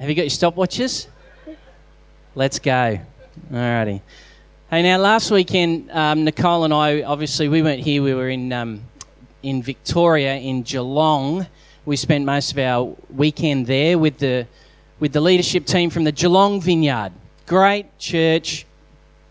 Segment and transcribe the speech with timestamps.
[0.00, 1.08] Have you got your stopwatches?
[2.34, 2.98] Let's go.
[3.52, 4.00] Alrighty.
[4.70, 8.02] Hey, now last weekend, um, Nicole and I, obviously, we weren't here.
[8.02, 8.80] We were in um,
[9.42, 11.46] in Victoria, in Geelong.
[11.84, 14.46] We spent most of our weekend there with the
[15.00, 17.12] with the leadership team from the Geelong Vineyard.
[17.44, 18.64] Great church,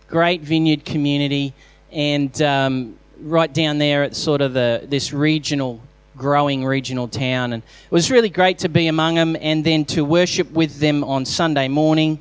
[0.08, 1.52] great vineyard community,
[1.92, 5.82] and um, right down there at sort of the this regional
[6.20, 10.06] growing regional town and it was really great to be among them and then to
[10.06, 12.20] worship with them on Sunday morning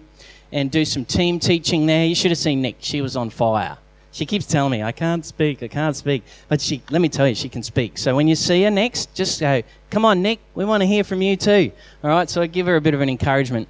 [0.52, 2.06] and do some team teaching there.
[2.06, 2.76] You should have seen Nick.
[2.78, 3.76] She was on fire.
[4.12, 6.24] She keeps telling me, I can't speak, I can't speak.
[6.48, 7.98] But she, let me tell you, she can speak.
[7.98, 11.04] So when you see her next, just go, come on, Nick, we want to hear
[11.04, 11.70] from you too.
[12.02, 13.68] All right, so I give her a bit of an encouragement.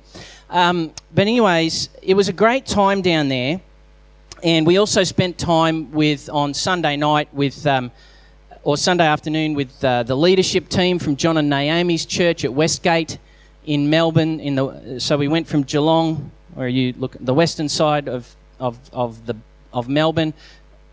[0.49, 3.61] Um, but, anyways, it was a great time down there.
[4.43, 7.91] And we also spent time with, on Sunday night with, um,
[8.63, 13.19] or Sunday afternoon with uh, the leadership team from John and Naomi's church at Westgate
[13.67, 14.41] in Melbourne.
[14.41, 18.79] In the, so we went from Geelong where you look the western side of, of,
[18.93, 19.37] of, the,
[19.73, 20.35] of Melbourne.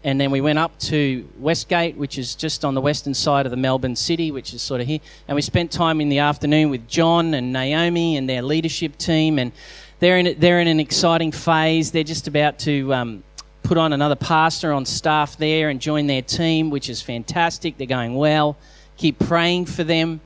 [0.03, 3.49] And then we went up to Westgate, which is just on the western side of
[3.49, 4.99] the Melbourne city, which is sort of here.
[5.27, 9.39] And we spent time in the afternoon with John and Naomi and their leadership team.
[9.39, 9.51] And
[9.99, 11.91] they're in, they're in an exciting phase.
[11.91, 13.23] They're just about to um,
[13.65, 17.77] put on another pastor on staff there and join their team, which is fantastic.
[17.77, 18.57] They're going well.
[18.97, 20.21] Keep praying for them.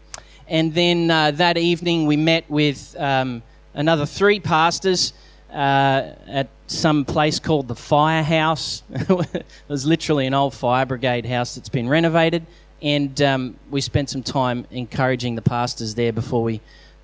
[0.48, 3.42] And then uh, that evening, we met with um,
[3.73, 5.14] another three pastors
[5.52, 8.84] uh, at some place called the Firehouse.
[8.92, 12.45] it was literally an old fire brigade house that's been renovated,
[12.82, 16.60] and um, we spent some time encouraging the pastors there before we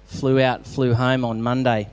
[0.05, 1.89] flew out, flew home on Monday.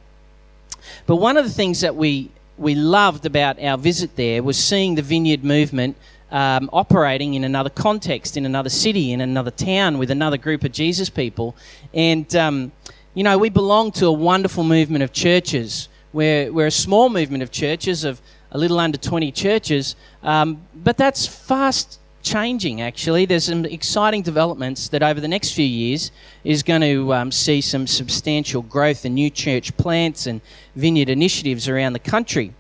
[1.07, 2.31] But one of the things that we
[2.63, 5.97] we loved about our visit there was seeing the vineyard movement
[6.31, 10.73] um, operating in another context, in another city, in another town, with another group of
[10.73, 11.55] Jesus people.
[11.93, 12.73] And, um,
[13.15, 17.43] you know, we belong to a wonderful movement of churches we're, we're a small movement
[17.43, 23.25] of churches, of a little under 20 churches, um, but that's fast changing actually.
[23.25, 26.13] There's some exciting developments that over the next few years
[26.45, 30.41] is going to um, see some substantial growth in new church plants and
[30.77, 32.55] vineyard initiatives around the country.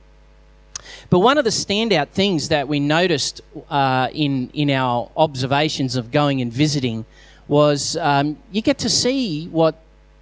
[1.10, 6.10] But one of the standout things that we noticed uh, in, in our observations of
[6.10, 7.04] going and visiting
[7.48, 9.76] was um, you get to see what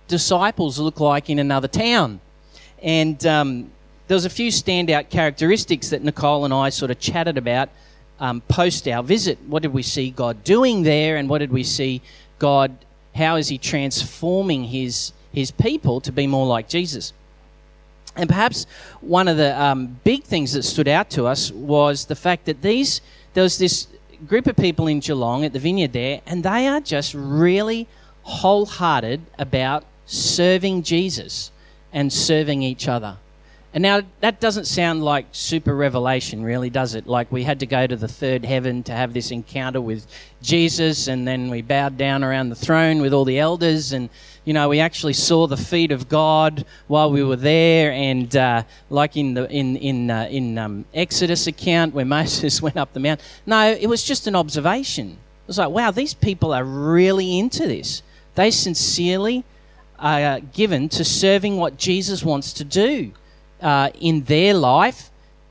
[0.08, 2.20] disciples look like in another town.
[2.82, 3.70] And um,
[4.08, 7.68] there was a few standout characteristics that Nicole and I sort of chatted about
[8.18, 9.38] um, post our visit.
[9.46, 12.02] What did we see God doing there, and what did we see
[12.38, 12.76] God?
[13.14, 17.12] How is He transforming His His people to be more like Jesus?
[18.16, 18.66] And perhaps
[19.00, 22.62] one of the um, big things that stood out to us was the fact that
[22.62, 23.00] these
[23.34, 23.86] there was this
[24.26, 27.86] group of people in Geelong at the vineyard there, and they are just really
[28.22, 31.50] wholehearted about serving Jesus
[31.92, 33.16] and serving each other.
[33.72, 37.06] And now that doesn't sound like super revelation, really, does it?
[37.06, 40.06] Like we had to go to the third heaven to have this encounter with
[40.42, 44.10] Jesus, and then we bowed down around the throne with all the elders, and
[44.44, 48.64] you know we actually saw the feet of God while we were there, and uh,
[48.88, 52.98] like in the in in uh, in um, Exodus account where Moses went up the
[52.98, 53.20] mount.
[53.46, 55.10] No, it was just an observation.
[55.10, 58.02] It was like, wow, these people are really into this.
[58.34, 59.44] They sincerely
[59.96, 63.12] are given to serving what Jesus wants to do
[63.60, 65.10] uh, in their life,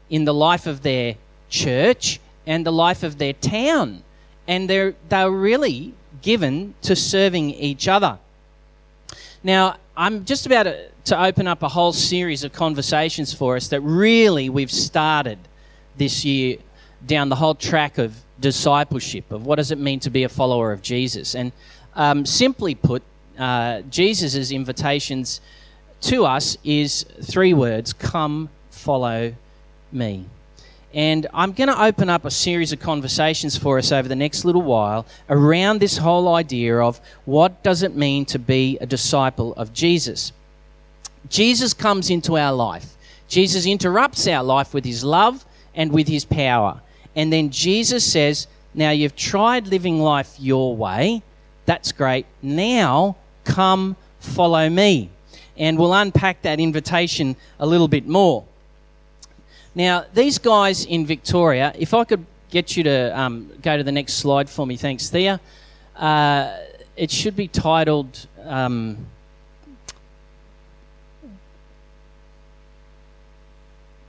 [0.09, 1.15] in the life of their
[1.49, 4.03] church, and the life of their town.
[4.47, 8.17] And they're, they're really given to serving each other.
[9.43, 13.81] Now, I'm just about to, open up a whole series of conversations for us that
[13.81, 15.39] really we've started
[15.97, 16.57] this year
[17.05, 20.71] down the whole track of discipleship, of what does it mean to be a follower
[20.71, 21.35] of Jesus.
[21.35, 21.51] And
[21.95, 23.01] um, simply put,
[23.39, 25.41] uh, Jesus' invitations
[26.01, 29.33] to us is three words come, follow
[29.91, 30.25] me.
[30.93, 34.43] And I'm going to open up a series of conversations for us over the next
[34.43, 39.53] little while around this whole idea of what does it mean to be a disciple
[39.53, 40.31] of Jesus.
[41.29, 42.95] Jesus comes into our life.
[43.27, 45.45] Jesus interrupts our life with his love
[45.75, 46.81] and with his power.
[47.15, 51.21] And then Jesus says, Now you've tried living life your way.
[51.65, 52.25] That's great.
[52.41, 53.15] Now
[53.49, 55.09] Come, follow me.
[55.59, 58.45] And we'll unpack that invitation a little bit more.
[59.75, 63.91] Now, these guys in Victoria, if I could get you to um, go to the
[63.91, 65.39] next slide for me, thanks, Thea.
[65.95, 66.55] Uh,
[66.95, 68.27] it should be titled.
[68.43, 69.05] Um,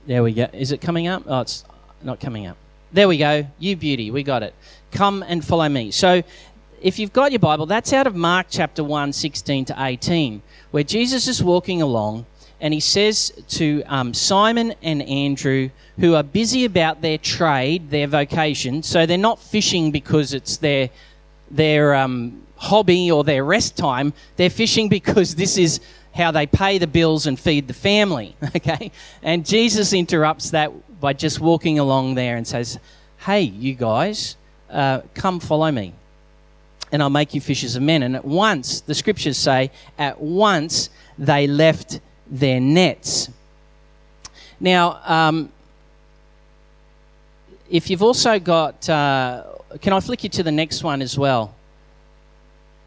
[0.07, 0.47] there we go.
[0.53, 1.23] Is it coming up?
[1.27, 1.63] Oh, it's
[2.01, 2.57] not coming up.
[2.91, 3.47] There we go.
[3.59, 4.11] You beauty.
[4.11, 4.53] We got it.
[4.91, 5.91] Come and follow me.
[5.91, 6.23] So
[6.81, 10.41] if you've got your Bible, that's out of Mark chapter 1, 16 to 18,
[10.71, 12.25] where Jesus is walking along
[12.59, 15.69] and he says to um, Simon and Andrew,
[15.99, 20.89] who are busy about their trade, their vocation, so they're not fishing because it's their,
[21.49, 25.79] their um, hobby or their rest time, they're fishing because this is
[26.13, 28.91] how they pay the bills and feed the family, okay?
[29.23, 32.79] And Jesus interrupts that by just walking along there and says,
[33.17, 34.35] Hey, you guys,
[34.69, 35.93] uh, come follow me,
[36.91, 38.03] and I'll make you fishers of men.
[38.03, 41.99] And at once, the scriptures say, at once they left
[42.29, 43.29] their nets.
[44.59, 45.51] Now, um,
[47.69, 49.43] if you've also got, uh,
[49.81, 51.55] can I flick you to the next one as well?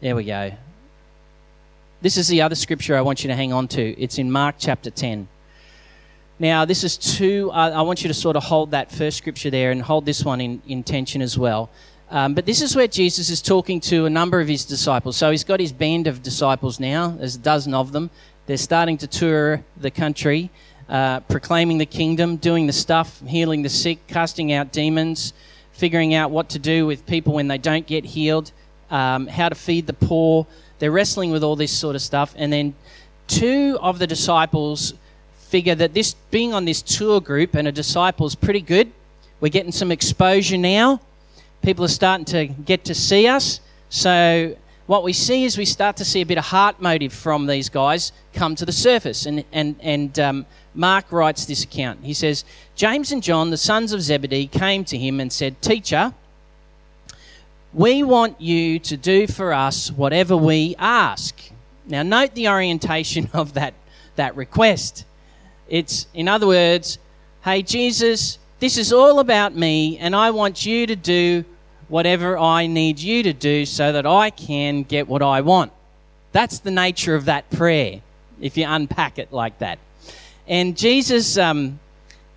[0.01, 0.51] There we go.
[2.01, 3.99] This is the other scripture I want you to hang on to.
[3.99, 5.27] It's in Mark chapter 10.
[6.37, 9.49] Now, this is two, uh, I want you to sort of hold that first scripture
[9.49, 11.69] there and hold this one in, in tension as well.
[12.09, 15.17] Um, but this is where Jesus is talking to a number of his disciples.
[15.17, 18.09] So he's got his band of disciples now, there's a dozen of them.
[18.45, 20.51] They're starting to tour the country,
[20.87, 25.33] uh, proclaiming the kingdom, doing the stuff, healing the sick, casting out demons,
[25.71, 28.51] figuring out what to do with people when they don't get healed,
[28.91, 30.45] um, how to feed the poor.
[30.77, 32.35] They're wrestling with all this sort of stuff.
[32.37, 32.75] And then
[33.27, 34.93] two of the disciples
[35.37, 38.91] figure that this being on this tour group and a disciple is pretty good.
[39.39, 41.01] We're getting some exposure now.
[41.65, 43.59] People are starting to get to see us.
[43.89, 47.47] So what we see is we start to see a bit of heart motive from
[47.47, 49.25] these guys come to the surface.
[49.25, 50.45] And, and, and um,
[50.75, 52.03] Mark writes this account.
[52.03, 52.45] He says,
[52.75, 56.13] James and John, the sons of Zebedee, came to him and said, Teacher,
[57.73, 61.49] we want you to do for us whatever we ask.
[61.87, 63.73] Now, note the orientation of that,
[64.17, 65.03] that request.
[65.67, 66.99] It's, in other words,
[67.43, 71.43] hey, Jesus, this is all about me, and I want you to do
[71.87, 75.71] whatever I need you to do so that I can get what I want.
[76.31, 78.01] That's the nature of that prayer,
[78.41, 79.79] if you unpack it like that.
[80.47, 81.79] And Jesus, um,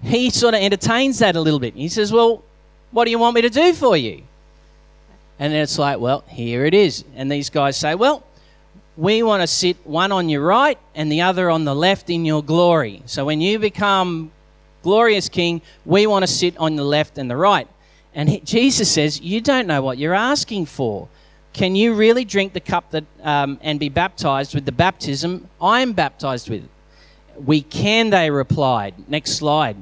[0.02, 1.74] he sort of entertains that a little bit.
[1.74, 2.42] He says, Well,
[2.90, 4.22] what do you want me to do for you?
[5.38, 7.04] And then it's like, Well, here it is.
[7.16, 8.24] And these guys say, Well,
[8.96, 12.24] we want to sit one on your right and the other on the left in
[12.24, 13.02] your glory.
[13.06, 14.32] So when you become
[14.82, 17.68] glorious king, we want to sit on the left and the right.
[18.14, 21.08] And he, Jesus says, You don't know what you're asking for.
[21.52, 25.80] Can you really drink the cup that, um, and be baptized with the baptism I
[25.80, 26.68] am baptized with?
[27.44, 28.94] We can, they replied.
[29.08, 29.76] Next slide.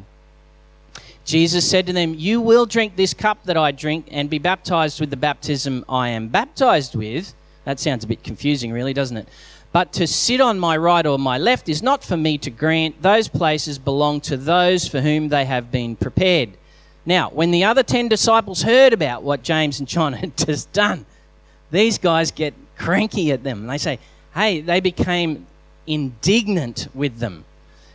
[1.24, 5.00] Jesus said to them, You will drink this cup that I drink and be baptized
[5.00, 7.34] with the baptism I am baptized with.
[7.64, 9.28] That sounds a bit confusing, really, doesn't it?
[9.72, 13.02] But to sit on my right or my left is not for me to grant.
[13.02, 16.50] Those places belong to those for whom they have been prepared.
[17.06, 21.06] Now, when the other 10 disciples heard about what James and John had just done,
[21.70, 23.60] these guys get cranky at them.
[23.60, 23.98] And they say,
[24.34, 25.46] hey, they became
[25.86, 27.44] indignant with them.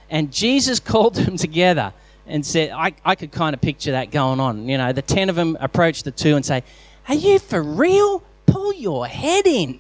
[0.10, 1.94] And Jesus called them together
[2.26, 4.68] and said, I, I could kind of picture that going on.
[4.68, 6.64] You know, the 10 of them approach the two and say,
[7.08, 8.24] Are you for real?
[8.46, 9.80] Pull your head in.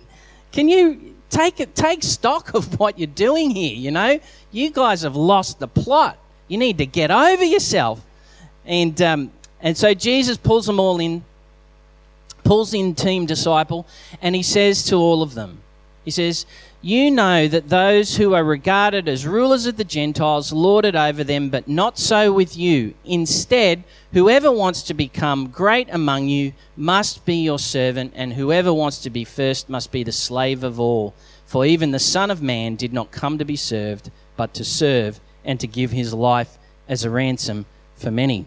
[0.51, 3.73] Can you take it, take stock of what you're doing here?
[3.73, 4.19] You know,
[4.51, 6.17] you guys have lost the plot.
[6.47, 8.01] You need to get over yourself.
[8.65, 11.23] And, um, and so Jesus pulls them all in,
[12.43, 13.87] pulls in team disciple,
[14.21, 15.59] and he says to all of them,
[16.05, 16.45] He says,
[16.81, 21.23] You know that those who are regarded as rulers of the Gentiles lord it over
[21.23, 22.93] them, but not so with you.
[23.05, 28.99] Instead, whoever wants to become great among you must be your servant, and whoever wants
[28.99, 31.13] to be first must be the slave of all.
[31.45, 35.19] For even the Son of Man did not come to be served, but to serve
[35.43, 37.65] and to give his life as a ransom
[38.01, 38.45] for many.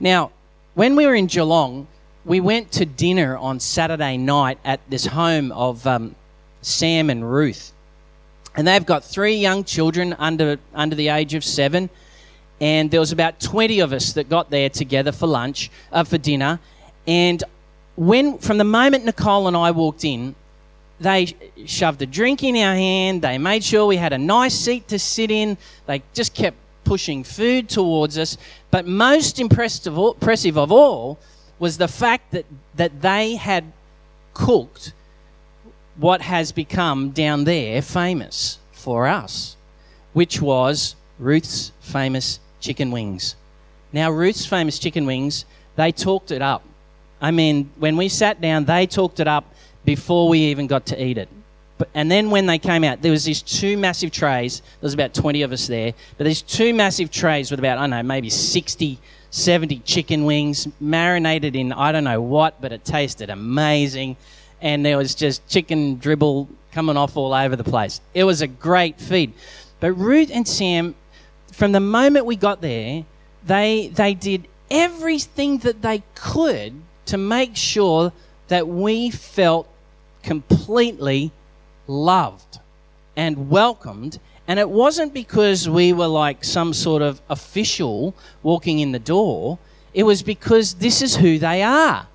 [0.00, 0.30] Now,
[0.74, 1.88] when we were in Geelong,
[2.24, 6.14] we went to dinner on Saturday night at this home of um,
[6.62, 7.72] Sam and Ruth.
[8.54, 11.90] And they've got three young children under, under the age of seven.
[12.60, 16.18] And there was about 20 of us that got there together for lunch, uh, for
[16.18, 16.58] dinner.
[17.06, 17.42] And
[17.96, 20.34] when, from the moment Nicole and I walked in,
[21.00, 21.34] they
[21.66, 23.22] shoved a drink in our hand.
[23.22, 25.56] They made sure we had a nice seat to sit in.
[25.86, 26.56] They just kept
[26.88, 28.38] pushing food towards us.
[28.70, 31.18] But most impressive, impressive of all
[31.58, 33.64] was the fact that, that they had
[34.32, 34.94] cooked
[35.96, 39.56] what has become down there famous for us,
[40.14, 43.36] which was Ruth's famous chicken wings.
[43.92, 45.44] Now, Ruth's famous chicken wings,
[45.76, 46.62] they talked it up.
[47.20, 49.44] I mean, when we sat down, they talked it up
[49.84, 51.28] before we even got to eat it.
[51.94, 54.60] And then when they came out, there was these two massive trays.
[54.60, 55.94] There was about 20 of us there.
[56.16, 58.98] But these two massive trays with about, I don't know, maybe 60,
[59.30, 64.16] 70 chicken wings marinated in I don't know what, but it tasted amazing.
[64.60, 68.00] and there was just chicken dribble coming off all over the place.
[68.14, 69.32] It was a great feed.
[69.80, 70.94] But Ruth and Sam,
[71.52, 73.04] from the moment we got there,
[73.44, 76.74] they they did everything that they could
[77.06, 78.12] to make sure
[78.48, 79.68] that we felt
[80.22, 81.32] completely
[81.88, 82.60] loved
[83.16, 84.20] and welcomed.
[84.46, 89.58] And it wasn't because we were like some sort of official walking in the door.
[89.92, 92.06] It was because this is who they are.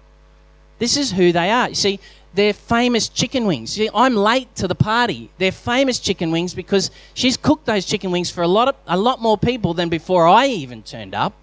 [0.80, 1.70] This is who they are.
[1.70, 2.00] You see,
[2.34, 3.74] they're famous chicken wings.
[3.74, 5.30] See, I'm late to the party.
[5.38, 8.98] They're famous chicken wings because she's cooked those chicken wings for a lot of, a
[8.98, 11.34] lot more people than before I even turned up.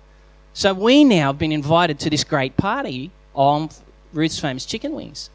[0.52, 3.70] So we now have been invited to this great party on
[4.12, 5.30] Ruth's famous chicken wings.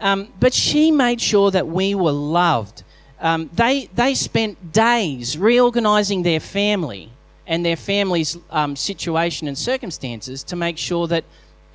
[0.00, 2.84] Um, but she made sure that we were loved.
[3.20, 7.10] Um, they, they spent days reorganizing their family
[7.46, 11.24] and their family's um, situation and circumstances to make sure that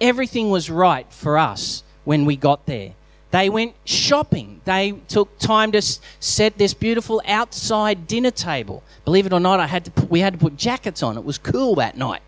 [0.01, 2.93] everything was right for us when we got there.
[3.31, 4.61] They went shopping.
[4.63, 5.81] They took time to
[6.19, 8.81] set this beautiful outside dinner table.
[9.03, 11.17] Believe it or not, I had to put, we had to put jackets on.
[11.17, 12.21] It was cool that night.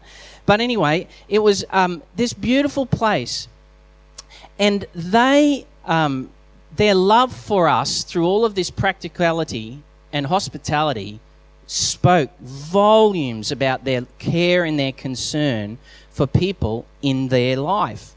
[0.46, 3.48] But anyway, it was um, this beautiful place.
[4.60, 6.30] And they, um,
[6.76, 9.82] their love for us through all of this practicality
[10.14, 11.20] and hospitality
[11.66, 15.78] spoke volumes about their care and their concern
[16.10, 18.14] for people in their life.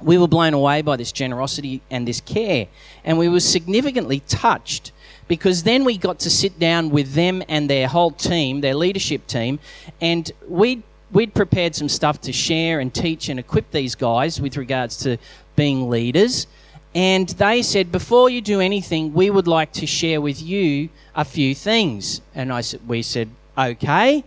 [0.00, 2.66] We were blown away by this generosity and this care,
[3.04, 4.92] and we were significantly touched
[5.28, 9.26] because then we got to sit down with them and their whole team, their leadership
[9.26, 9.58] team,
[10.00, 14.56] and we'd, we'd prepared some stuff to share and teach and equip these guys with
[14.56, 15.16] regards to
[15.56, 16.46] being leaders.
[16.94, 21.24] And they said, before you do anything, we would like to share with you a
[21.24, 22.20] few things.
[22.34, 24.22] And I we said, okay.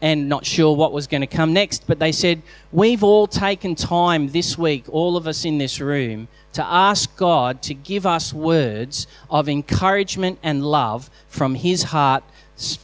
[0.00, 1.86] And not sure what was going to come next.
[1.86, 6.28] But they said, we've all taken time this week, all of us in this room,
[6.52, 12.22] to ask God to give us words of encouragement and love from His heart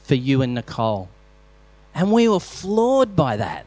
[0.05, 1.09] for you and Nicole.
[1.95, 3.67] And we were floored by that.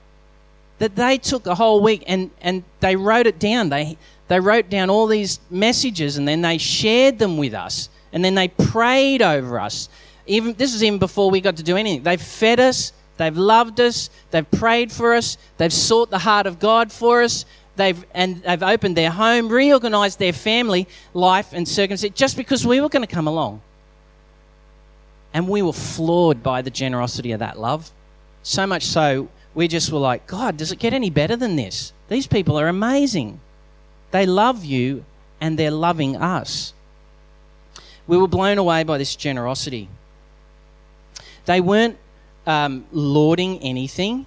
[0.79, 3.69] That they took a whole week and, and they wrote it down.
[3.69, 3.97] They,
[4.27, 7.89] they wrote down all these messages and then they shared them with us.
[8.11, 9.89] And then they prayed over us.
[10.25, 12.03] Even, this is even before we got to do anything.
[12.03, 16.59] They've fed us, they've loved us, they've prayed for us, they've sought the heart of
[16.59, 22.15] God for us, they've, and they've opened their home, reorganized their family life and circumstance
[22.15, 23.61] just because we were going to come along.
[25.33, 27.91] And we were floored by the generosity of that love.
[28.41, 31.91] So much so, we just were like, God, does it get any better than this?
[32.07, 33.41] These people are amazing.
[34.15, 35.03] They love you
[35.41, 36.73] and they're loving us.
[38.07, 39.89] We were blown away by this generosity.
[41.43, 41.97] They weren't
[42.47, 44.25] um, lauding anything.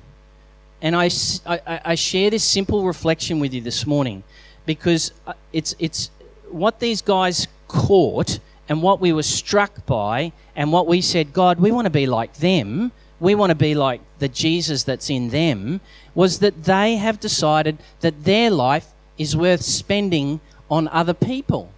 [0.83, 1.09] And I,
[1.47, 4.25] I, I share this simple reflection with you this morning
[4.67, 6.11] because uh, it's, it's
[6.51, 11.59] what these guys caught and what we were struck by and what we said, God,
[11.59, 15.31] we want to be like them we want to be like the Jesus that's in
[15.31, 15.81] them,
[16.15, 21.71] was that they have decided that their life is worth spending on other people,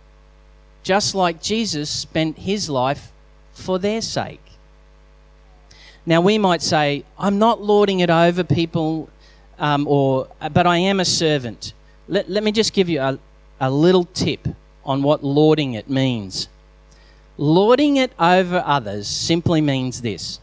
[0.82, 3.12] just like Jesus spent his life
[3.52, 4.40] for their sake.
[6.06, 9.08] Now, we might say, I'm not lording it over people,
[9.58, 11.74] um, or, but I am a servant.
[12.08, 13.18] Let, let me just give you a,
[13.60, 14.48] a little tip
[14.84, 16.48] on what lording it means.
[17.36, 20.40] Lording it over others simply means this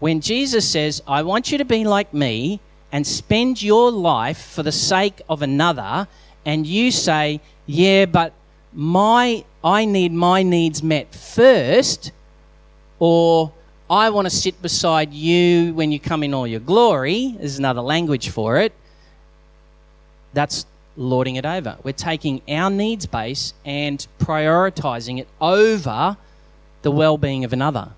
[0.00, 2.60] when Jesus says, I want you to be like me
[2.94, 6.06] and spend your life for the sake of another,
[6.46, 8.32] and you say, Yeah, but
[8.72, 12.12] my I need my needs met first,
[13.00, 13.52] or
[13.90, 17.80] I want to sit beside you when you come in all your glory, is another
[17.80, 18.72] language for it.
[20.32, 20.64] That's
[20.96, 21.76] lording it over.
[21.82, 26.16] We're taking our needs base and prioritizing it over
[26.82, 27.88] the well being of another.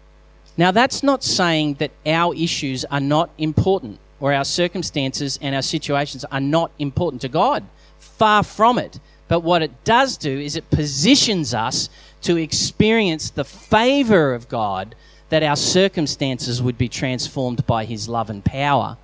[0.57, 5.62] Now, that's not saying that our issues are not important or our circumstances and our
[5.62, 7.64] situations are not important to God.
[7.99, 8.99] Far from it.
[9.28, 11.88] But what it does do is it positions us
[12.23, 14.94] to experience the favor of God
[15.28, 18.96] that our circumstances would be transformed by His love and power,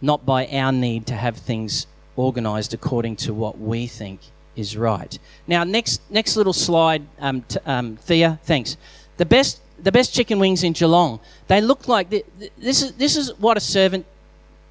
[0.00, 4.20] not by our need to have things organized according to what we think
[4.54, 5.18] is right.
[5.46, 8.76] Now, next, next little slide, um, t- um, Thea, thanks.
[9.16, 11.20] The best the best chicken wings in Geelong.
[11.48, 12.24] They look like the,
[12.58, 14.06] this is this is what a servant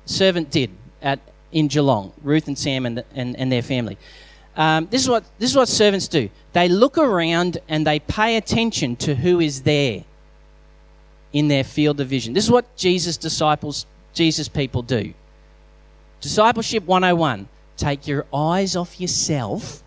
[0.05, 0.71] servant did
[1.01, 1.19] at
[1.51, 2.11] in Geelong.
[2.23, 3.97] Ruth and Sam and the, and, and their family.
[4.55, 6.29] Um, this is what this is what servants do.
[6.53, 10.03] They look around and they pay attention to who is there
[11.33, 12.33] in their field of vision.
[12.33, 15.13] This is what Jesus disciples, Jesus people do.
[16.21, 17.47] Discipleship 101.
[17.75, 19.83] Take your eyes off yourself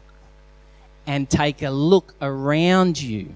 [1.06, 3.34] and take a look around you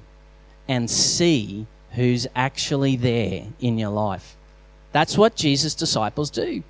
[0.69, 4.37] and see who's actually there in your life.
[4.93, 6.63] That's what Jesus' disciples do.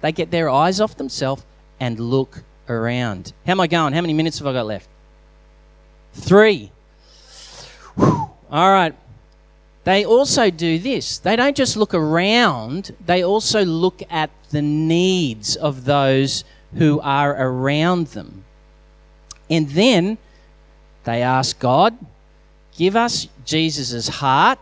[0.00, 1.44] They get their eyes off themselves
[1.80, 3.32] and look around.
[3.46, 3.92] How am I going?
[3.92, 4.88] How many minutes have I got left?
[6.12, 6.70] Three.
[7.96, 8.30] Whew.
[8.50, 8.94] All right.
[9.84, 11.18] They also do this.
[11.18, 17.32] They don't just look around, they also look at the needs of those who are
[17.32, 18.44] around them.
[19.48, 20.18] And then
[21.04, 21.96] they ask God,
[22.76, 24.58] give us Jesus' heart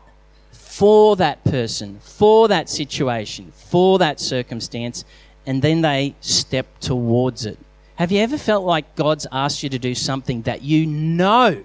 [0.52, 5.04] for that person, for that situation, for that circumstance,
[5.46, 7.58] and then they step towards it.
[7.96, 11.62] Have you ever felt like God's asked you to do something that you know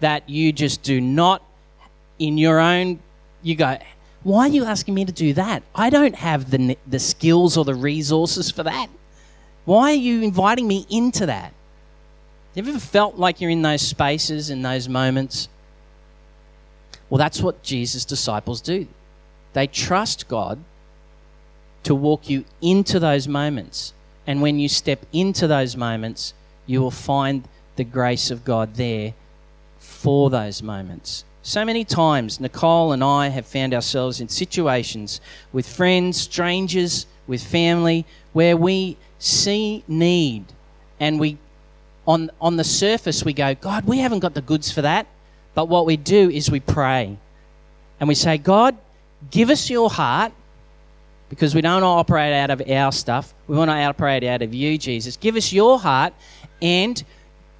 [0.00, 1.42] that you just do not
[2.18, 2.98] in your own?
[3.42, 3.78] You go
[4.22, 5.62] why are you asking me to do that?
[5.74, 8.88] I don't have the the skills or the resources for that.
[9.64, 11.52] Why are you inviting me into that?
[12.54, 15.48] Have you ever felt like you're in those spaces in those moments
[17.12, 18.86] well that's what jesus disciples do
[19.52, 20.58] they trust god
[21.82, 23.92] to walk you into those moments
[24.26, 26.34] and when you step into those moments,
[26.66, 29.14] you will find the grace of God there
[29.78, 31.24] for those moments.
[31.42, 35.20] So many times, Nicole and I have found ourselves in situations
[35.52, 40.44] with friends, strangers, with family, where we see need
[41.00, 41.38] and we,
[42.06, 45.08] on, on the surface, we go, God, we haven't got the goods for that.
[45.54, 47.16] But what we do is we pray
[48.00, 48.76] and we say, God,
[49.30, 50.32] give us your heart
[51.28, 53.32] because we don't operate out of our stuff.
[53.46, 55.16] We want to operate out of you, Jesus.
[55.16, 56.12] Give us your heart
[56.60, 57.02] and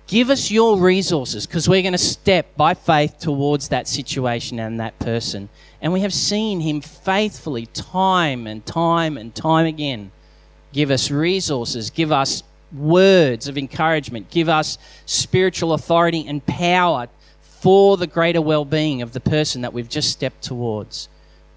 [0.06, 4.80] give us your resources because we're going to step by faith towards that situation and
[4.80, 5.48] that person.
[5.80, 10.12] And we have seen him faithfully, time and time and time again,
[10.72, 17.08] give us resources, give us words of encouragement, give us spiritual authority and power
[17.62, 21.08] for the greater well being of the person that we've just stepped towards.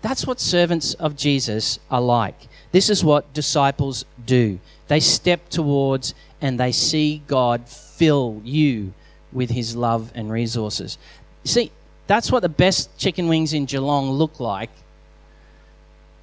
[0.03, 2.47] That's what servants of Jesus are like.
[2.71, 4.60] This is what disciples do.
[4.88, 8.93] They step towards and they see God fill you
[9.34, 10.99] with his love and resources.
[11.43, 11.71] See,
[12.06, 14.69] that's what the best chicken wings in Geelong look like.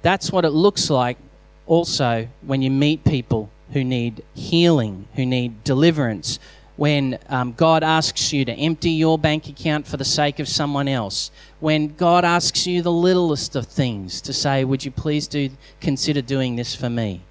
[0.01, 1.17] That's what it looks like
[1.65, 6.39] also when you meet people who need healing, who need deliverance,
[6.75, 10.87] when um, God asks you to empty your bank account for the sake of someone
[10.87, 15.49] else, when God asks you the littlest of things to say, Would you please do,
[15.79, 17.21] consider doing this for me?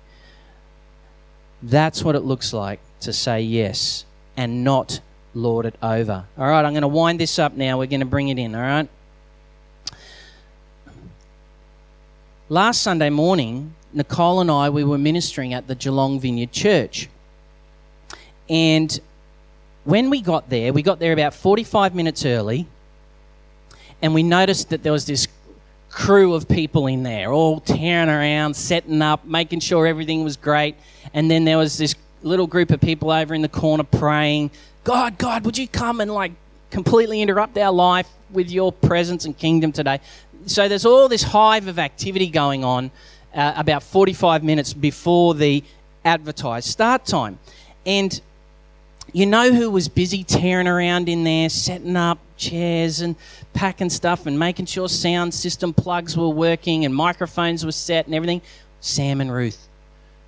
[1.63, 4.05] That's what it looks like to say yes
[4.37, 5.01] and not
[5.35, 6.25] lord it over.
[6.39, 7.79] All right, I'm going to wind this up now.
[7.79, 8.89] We're going to bring it in, all right?
[12.49, 17.09] Last Sunday morning, Nicole and I, we were ministering at the Geelong Vineyard Church.
[18.49, 19.01] And
[19.85, 22.67] when we got there, we got there about 45 minutes early,
[24.01, 25.29] and we noticed that there was this
[25.91, 30.75] crew of people in there, all tearing around, setting up, making sure everything was great.
[31.15, 34.51] And then there was this little group of people over in the corner praying,
[34.85, 36.33] God, God, would you come and like
[36.71, 40.01] completely interrupt our life with your presence and kingdom today?
[40.47, 42.91] So there's all this hive of activity going on
[43.35, 45.63] uh, about 45 minutes before the
[46.05, 47.39] advertised start time.
[47.87, 48.21] And
[49.13, 53.15] you know who was busy tearing around in there, setting up chairs and
[53.53, 58.15] packing stuff and making sure sound system plugs were working and microphones were set and
[58.15, 58.41] everything?
[58.81, 59.69] Sam and Ruth.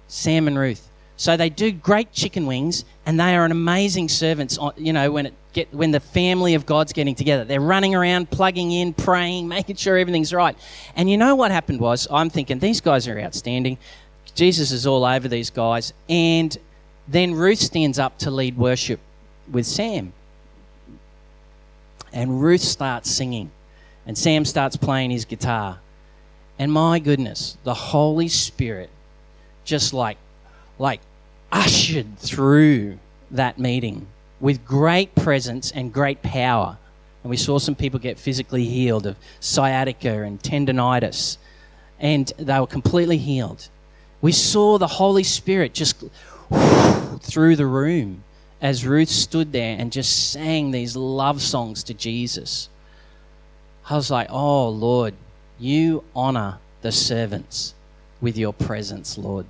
[0.09, 0.89] Sam and Ruth.
[1.17, 4.59] So they do great chicken wings, and they are an amazing servants.
[4.77, 8.31] You know, when it get when the family of God's getting together, they're running around,
[8.31, 10.57] plugging in, praying, making sure everything's right.
[10.97, 13.79] And you know what happened was, I'm thinking these guys are outstanding.
[14.35, 16.57] Jesus is all over these guys, and
[17.07, 19.01] then Ruth stands up to lead worship
[19.51, 20.13] with Sam.
[22.13, 23.51] And Ruth starts singing.
[24.07, 25.81] And Sam starts playing his guitar.
[26.59, 28.91] And my goodness, the Holy Spirit
[29.65, 30.19] just like
[30.79, 31.01] like
[31.51, 32.99] ushered through
[33.31, 34.07] that meeting
[34.41, 36.77] with great presence and great power.
[37.23, 41.39] And we saw some people get physically healed of sciatica and tendonitis.
[41.99, 43.69] And they were completely healed.
[44.21, 46.05] We saw the Holy Spirit just
[47.21, 48.23] through the room
[48.61, 52.69] as Ruth stood there and just sang these love songs to Jesus.
[53.89, 55.15] I was like, oh, Lord,
[55.59, 57.75] you honor the servants
[58.21, 59.47] with your presence, Lord.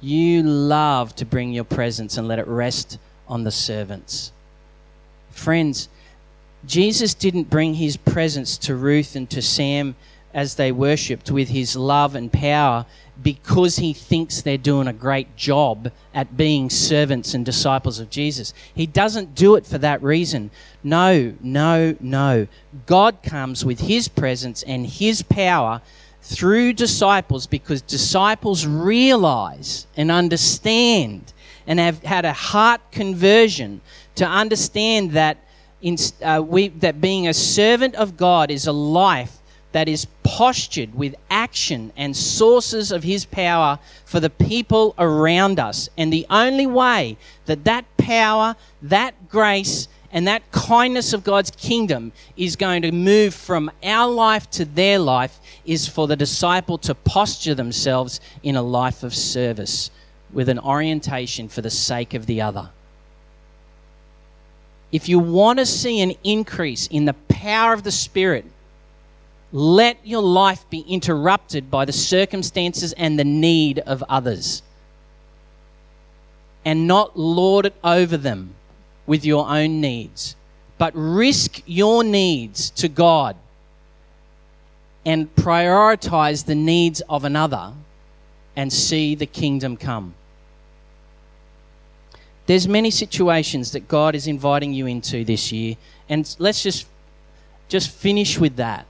[0.00, 4.32] You love to bring your presence and let it rest on the servants.
[5.30, 5.88] Friends,
[6.66, 9.94] Jesus didn't bring his presence to Ruth and to Sam
[10.34, 12.86] as they worshipped with his love and power
[13.22, 18.52] because he thinks they're doing a great job at being servants and disciples of Jesus.
[18.74, 20.50] He doesn't do it for that reason.
[20.82, 22.46] No, no, no.
[22.86, 25.80] God comes with his presence and his power
[26.22, 31.32] through disciples because disciples realize and understand
[31.66, 33.80] and have had a heart conversion
[34.14, 35.38] to understand that
[35.80, 39.38] in, uh, we, that being a servant of God is a life
[39.72, 45.88] that is postured with action and sources of His power for the people around us.
[45.96, 52.12] And the only way that that power, that grace, and that kindness of God's kingdom
[52.36, 56.94] is going to move from our life to their life is for the disciple to
[56.94, 59.90] posture themselves in a life of service
[60.30, 62.70] with an orientation for the sake of the other.
[64.90, 68.44] If you want to see an increase in the power of the Spirit,
[69.52, 74.62] let your life be interrupted by the circumstances and the need of others.
[76.64, 78.54] And not lord it over them
[79.06, 80.36] with your own needs,
[80.78, 83.36] but risk your needs to God
[85.04, 87.72] and prioritize the needs of another
[88.56, 90.14] and see the kingdom come.
[92.46, 95.76] There's many situations that God is inviting you into this year,
[96.08, 96.86] and let's just
[97.68, 98.86] just finish with that.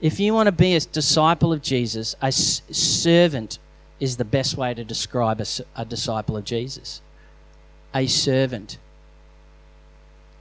[0.00, 3.58] If you want to be a disciple of Jesus, a servant
[3.98, 7.00] is the best way to describe a, a disciple of Jesus.
[7.94, 8.78] A servant.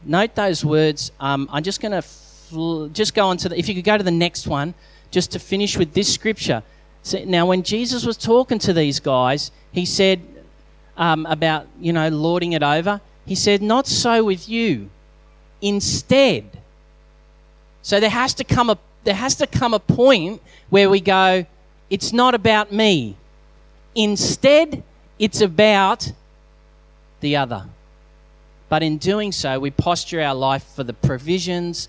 [0.03, 1.11] Note those words.
[1.19, 3.57] Um, I'm just going to fl- just go on to the.
[3.57, 4.75] If you could go to the next one,
[5.09, 6.61] just to finish with this scripture.
[7.01, 10.21] So, now, when Jesus was talking to these guys, he said
[10.97, 13.01] um, about you know lording it over.
[13.25, 14.89] He said, "Not so with you.
[15.61, 16.45] Instead."
[17.81, 21.45] So there has to come a there has to come a point where we go,
[21.89, 23.15] it's not about me.
[23.95, 24.83] Instead,
[25.17, 26.11] it's about
[27.21, 27.67] the other.
[28.67, 31.87] But in doing so, we posture our life for the provisions,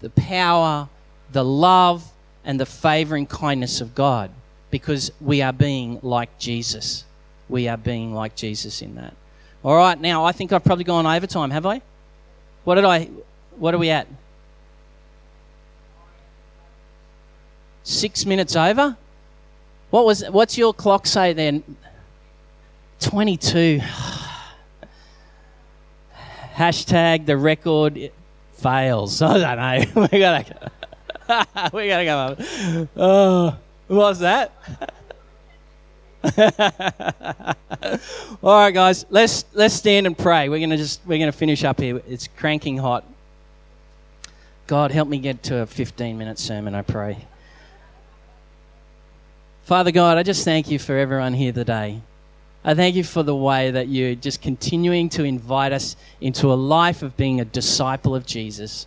[0.00, 0.88] the power,
[1.30, 2.10] the love,
[2.44, 4.32] and the favor and kindness of God
[4.72, 7.04] because we are being like Jesus.
[7.48, 9.14] We are being like Jesus in that.
[9.62, 11.80] All right, now I think I've probably gone overtime, have I?
[12.64, 13.04] What did I
[13.56, 14.08] what are we at?
[17.86, 18.96] Six minutes over?
[19.90, 21.62] What was what's your clock say then?
[22.98, 23.78] 22.
[26.56, 28.10] Hashtag the record
[28.54, 29.22] fails.
[29.22, 30.08] I don't know.
[30.10, 30.72] we gotta
[31.72, 32.40] we gotta go up.
[32.96, 34.50] Oh, what was that?
[38.42, 40.48] All right, guys, let's let's stand and pray.
[40.48, 42.02] We're gonna just we're gonna finish up here.
[42.08, 43.04] It's cranking hot.
[44.66, 46.74] God, help me get to a 15 minute sermon.
[46.74, 47.24] I pray.
[49.66, 52.00] Father God, I just thank you for everyone here today.
[52.64, 56.54] I thank you for the way that you're just continuing to invite us into a
[56.54, 58.86] life of being a disciple of Jesus.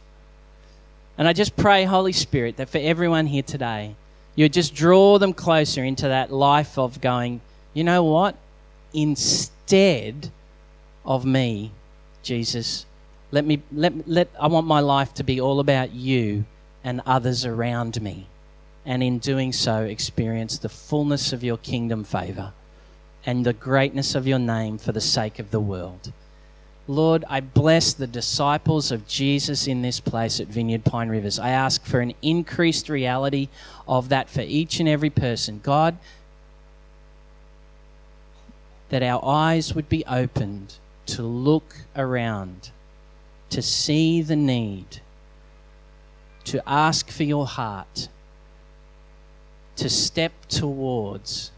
[1.17, 3.93] And I just pray, Holy Spirit, that for everyone here today,
[4.35, 7.41] you would just draw them closer into that life of going,
[7.73, 8.37] you know what?
[8.93, 10.31] Instead
[11.03, 11.73] of me,
[12.23, 12.85] Jesus,
[13.31, 16.45] let me let, let I want my life to be all about you
[16.85, 18.27] and others around me
[18.89, 22.51] and in doing so, experience the fullness of your kingdom favor
[23.23, 26.11] and the greatness of your name for the sake of the world.
[26.87, 31.37] Lord, I bless the disciples of Jesus in this place at Vineyard Pine Rivers.
[31.37, 33.49] I ask for an increased reality
[33.87, 35.59] of that for each and every person.
[35.61, 35.95] God,
[38.89, 42.71] that our eyes would be opened to look around,
[43.51, 45.01] to see the need,
[46.45, 48.07] to ask for your heart
[49.79, 51.51] to step towards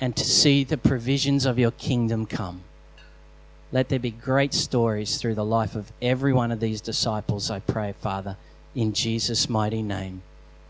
[0.00, 2.62] and to see the provisions of your kingdom come.
[3.72, 7.60] Let there be great stories through the life of every one of these disciples, I
[7.60, 8.36] pray, Father,
[8.74, 10.22] in Jesus' mighty name.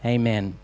[0.04, 0.58] Amen.